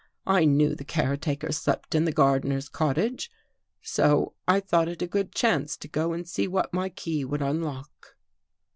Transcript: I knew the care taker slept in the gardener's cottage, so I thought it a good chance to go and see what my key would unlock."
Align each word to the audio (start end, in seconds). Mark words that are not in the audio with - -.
I 0.25 0.45
knew 0.45 0.73
the 0.73 0.83
care 0.83 1.15
taker 1.15 1.51
slept 1.51 1.93
in 1.93 2.05
the 2.05 2.11
gardener's 2.11 2.69
cottage, 2.69 3.29
so 3.83 4.33
I 4.47 4.59
thought 4.59 4.87
it 4.89 5.03
a 5.03 5.07
good 5.07 5.31
chance 5.31 5.77
to 5.77 5.87
go 5.87 6.11
and 6.11 6.27
see 6.27 6.47
what 6.47 6.73
my 6.73 6.89
key 6.89 7.23
would 7.23 7.43
unlock." 7.43 8.17